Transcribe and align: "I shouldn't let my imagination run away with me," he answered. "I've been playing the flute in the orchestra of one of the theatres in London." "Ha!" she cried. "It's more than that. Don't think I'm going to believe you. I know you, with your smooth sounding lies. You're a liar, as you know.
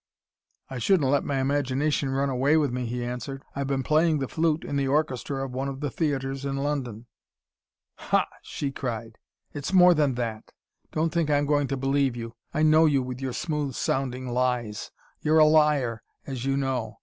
"I 0.67 0.79
shouldn't 0.79 1.11
let 1.11 1.23
my 1.23 1.39
imagination 1.39 2.09
run 2.09 2.31
away 2.31 2.57
with 2.57 2.71
me," 2.71 2.87
he 2.87 3.05
answered. 3.05 3.43
"I've 3.55 3.67
been 3.67 3.83
playing 3.83 4.17
the 4.17 4.27
flute 4.27 4.63
in 4.63 4.75
the 4.75 4.87
orchestra 4.87 5.45
of 5.45 5.51
one 5.51 5.67
of 5.67 5.79
the 5.79 5.91
theatres 5.91 6.43
in 6.43 6.57
London." 6.57 7.05
"Ha!" 8.09 8.27
she 8.41 8.71
cried. 8.71 9.19
"It's 9.53 9.73
more 9.73 9.93
than 9.93 10.15
that. 10.15 10.53
Don't 10.91 11.11
think 11.13 11.29
I'm 11.29 11.45
going 11.45 11.67
to 11.67 11.77
believe 11.77 12.15
you. 12.15 12.33
I 12.51 12.63
know 12.63 12.87
you, 12.87 13.03
with 13.03 13.21
your 13.21 13.33
smooth 13.33 13.75
sounding 13.75 14.27
lies. 14.27 14.89
You're 15.21 15.37
a 15.37 15.45
liar, 15.45 16.01
as 16.25 16.45
you 16.45 16.57
know. 16.57 16.97